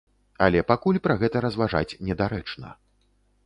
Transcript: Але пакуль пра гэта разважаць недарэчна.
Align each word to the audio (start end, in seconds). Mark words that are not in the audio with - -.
Але 0.45 0.63
пакуль 0.71 0.99
пра 1.05 1.17
гэта 1.23 1.37
разважаць 1.47 1.97
недарэчна. 2.11 2.69